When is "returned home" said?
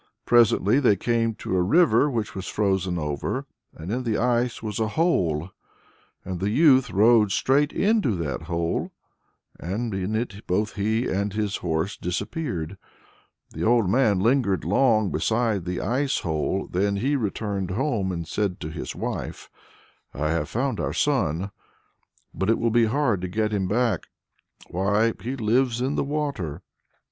17.15-18.11